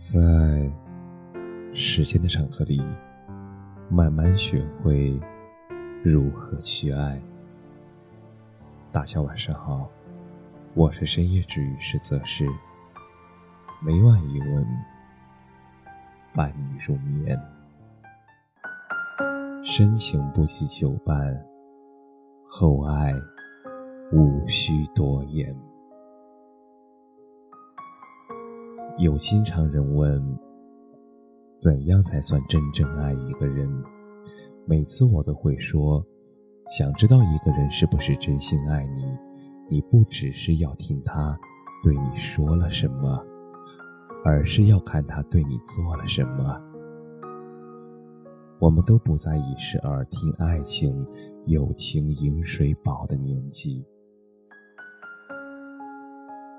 [0.00, 0.18] 在
[1.74, 2.82] 时间的长河里，
[3.90, 5.20] 慢慢学会
[6.02, 7.20] 如何去爱。
[8.90, 9.90] 大家晚上好，
[10.72, 12.48] 我是深夜治愈师泽是，
[13.84, 14.66] 每晚一问，
[16.34, 17.38] 伴你入眠。
[19.62, 21.44] 深情不及久伴，
[22.46, 23.12] 厚爱
[24.12, 25.54] 无需多言。
[29.00, 30.22] 有经常人问，
[31.56, 33.66] 怎样才算真正爱一个人？
[34.66, 36.04] 每次我都会说，
[36.70, 39.04] 想知道一个人是不是真心爱你，
[39.70, 41.34] 你不只是要听他
[41.82, 43.18] 对你说了什么，
[44.22, 46.60] 而是要看他对你做了什么。
[48.58, 51.06] 我们都不在一时耳听爱情、
[51.46, 53.82] 友情饮水饱的年纪，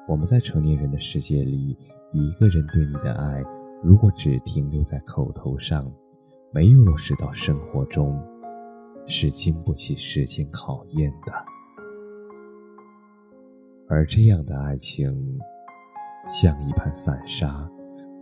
[0.07, 1.77] 我们在成年人的世界里。
[2.13, 3.41] 一个人对你的爱，
[3.81, 5.89] 如果只停留在口头上，
[6.51, 8.21] 没有落实到生活中，
[9.07, 11.31] 是经不起时间考验的。
[13.87, 15.39] 而这样的爱情，
[16.29, 17.65] 像一盘散沙，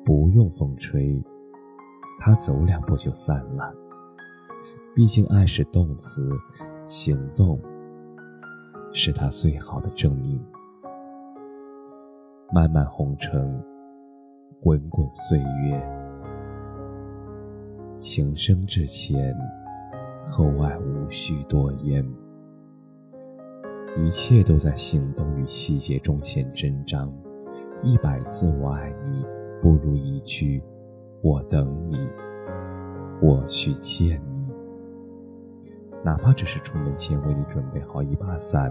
[0.06, 1.20] 不用风吹，
[2.20, 3.74] 它走两步就散了。
[4.94, 6.30] 毕竟，爱是动词，
[6.88, 7.59] 行动
[8.94, 10.40] 是它最好的证明。
[12.53, 13.59] 漫漫红尘。
[14.61, 15.81] 滚滚岁月，
[17.97, 19.33] 情深至浅，
[20.25, 22.06] 厚爱无需多言。
[23.97, 27.09] 一切都在行动与细节中显真章。
[27.81, 29.25] 一百次我爱你，
[29.61, 30.61] 不如一句
[31.22, 31.97] 我等你，
[33.22, 34.45] 我去见你。
[36.03, 38.69] 哪怕只是出门前为你准备好一把伞，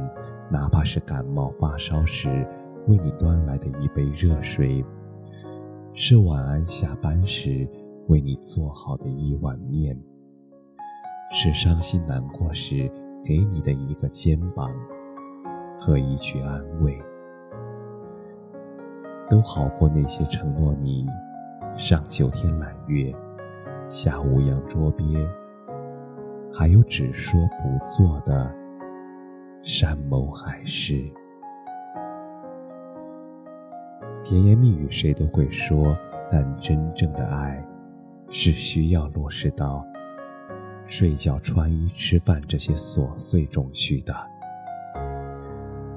[0.50, 2.46] 哪怕是感冒发烧时
[2.88, 4.84] 为你端来的一杯热水。
[6.00, 7.68] 是晚安下班时
[8.06, 9.98] 为你做好的一碗面，
[11.32, 12.88] 是伤心难过时
[13.24, 14.70] 给你的一个肩膀
[15.76, 16.97] 和一句安慰，
[19.28, 21.04] 都好过那些承诺你
[21.76, 23.12] 上九天揽月，
[23.88, 25.28] 下五洋捉鳖，
[26.53, 28.54] 还有只说不做的
[29.65, 31.10] 山盟海誓。
[34.28, 35.97] 甜言蜜语谁都会说，
[36.31, 37.66] 但真正的爱，
[38.28, 39.83] 是需要落实到
[40.87, 44.15] 睡觉、穿衣、吃饭这些琐碎中去的。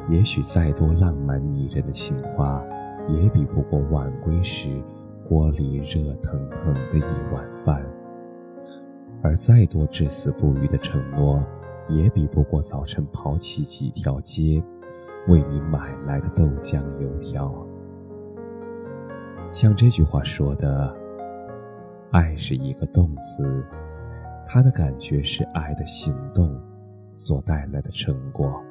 [0.10, 2.64] 也许再多浪漫拟人的情话，
[3.10, 4.82] 也比不过晚归时
[5.28, 7.82] 锅里热腾腾的一碗饭；
[9.22, 11.44] 而再多至死不渝的承诺，
[11.90, 14.64] 也比不过早晨跑起几条街
[15.28, 17.54] 为你买来的豆浆油条。
[19.52, 20.96] 像这句话说的，
[22.12, 23.64] 爱是一个动词，
[24.48, 26.58] 它的感觉是爱的行动
[27.12, 28.64] 所带来的成果。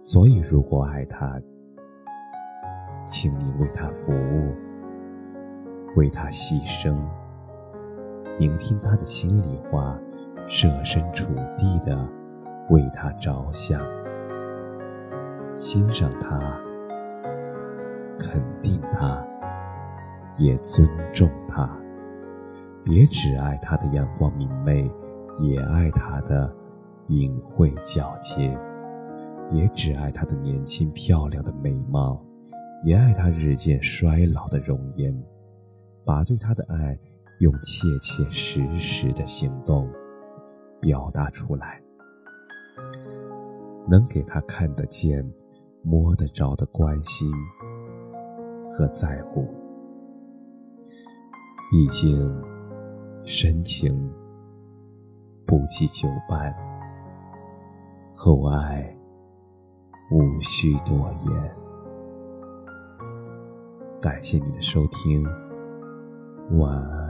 [0.00, 1.38] 所以，如果爱他，
[3.06, 4.54] 请你为他服务，
[5.96, 6.96] 为他牺牲，
[8.38, 9.98] 聆听他的心里话，
[10.48, 12.08] 设身处地的
[12.70, 13.80] 为他着想，
[15.58, 16.58] 欣赏他。
[18.18, 19.26] 肯定他，
[20.36, 21.68] 也尊重他，
[22.84, 24.90] 别只爱他的阳光明媚，
[25.42, 26.54] 也爱他的
[27.08, 28.56] 隐晦皎洁；
[29.50, 32.24] 别只爱他的年轻漂亮的美貌，
[32.84, 35.14] 也爱他日渐衰老的容颜。
[36.06, 36.98] 把对他的爱
[37.40, 39.90] 用切切实实的行动
[40.78, 41.80] 表达出来，
[43.88, 45.26] 能给他看得见、
[45.82, 47.26] 摸得着的关心。
[48.76, 49.46] 和在乎，
[51.70, 52.28] 毕竟
[53.24, 54.12] 深情
[55.46, 56.52] 不及久伴，
[58.16, 58.84] 厚爱
[60.10, 61.56] 无需多言。
[64.02, 65.24] 感谢你的收听，
[66.58, 67.03] 晚安。